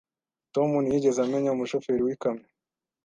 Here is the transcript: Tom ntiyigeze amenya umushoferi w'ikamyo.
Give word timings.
Tom 0.53 0.69
ntiyigeze 0.81 1.19
amenya 1.21 1.53
umushoferi 1.53 2.01
w'ikamyo. 2.05 2.45